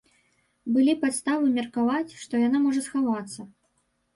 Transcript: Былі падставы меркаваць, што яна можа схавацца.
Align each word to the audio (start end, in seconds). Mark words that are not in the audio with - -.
Былі 0.77 0.95
падставы 1.03 1.45
меркаваць, 1.59 2.17
што 2.25 2.41
яна 2.47 2.63
можа 2.65 2.81
схавацца. 2.87 3.41